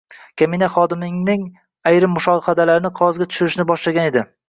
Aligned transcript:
Kamina 0.41 0.69
xodimingiz 0.77 1.45
ayrim 1.91 2.15
mushohadalarni 2.17 2.95
qog‘ozga 3.01 3.33
tushirishni 3.33 3.71
boshlagan 3.75 4.15
edi. 4.15 4.31